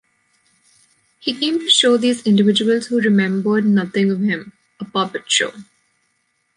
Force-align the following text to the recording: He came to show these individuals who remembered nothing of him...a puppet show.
He 1.19 1.39
came 1.39 1.59
to 1.59 1.69
show 1.69 1.95
these 1.95 2.25
individuals 2.25 2.87
who 2.87 2.99
remembered 3.01 3.65
nothing 3.67 4.09
of 4.09 4.19
him...a 4.21 4.85
puppet 4.85 5.29
show. 5.29 5.53